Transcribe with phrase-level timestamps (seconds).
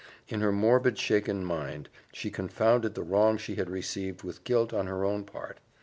[0.29, 4.87] In her morbid, shaken mind she confounded the wrong she had received with guilt on
[4.87, 5.59] her own part.